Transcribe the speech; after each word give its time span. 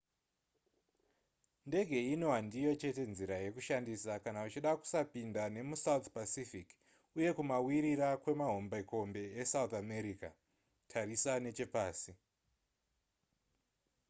ndege 1.69 1.97
ino 2.13 2.27
handiyo 2.35 2.71
chete 2.81 3.03
nzira 3.11 3.35
yekushandisa 3.45 4.13
kana 4.23 4.39
uchida 4.47 4.71
kusapinda 4.79 5.43
nemusouth 5.55 6.07
pacific 6.17 6.67
uye 7.17 7.29
kumawirira 7.37 8.07
kwemahombekombe 8.23 9.23
esouth 9.41 9.73
america. 9.83 10.29
tarisa 10.91 11.33
nechepasi 11.43 12.11